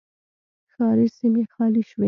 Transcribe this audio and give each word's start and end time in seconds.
ښاري 0.71 1.07
سیمې 1.17 1.43
خالي 1.53 1.83
شوې 1.89 1.99